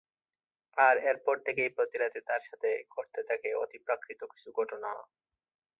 [0.77, 4.91] আর এরপর থেকেই প্রতি রাতে তার সাথে ঘটতে থাকে অতিপ্রাকৃত কিছু ঘটনা।